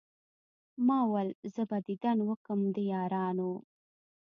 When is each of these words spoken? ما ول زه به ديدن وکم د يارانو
ما 0.87 0.99
ول 1.11 1.29
زه 1.53 1.61
به 1.69 1.77
ديدن 1.87 2.17
وکم 2.29 2.59
د 2.75 2.77
يارانو 2.93 3.51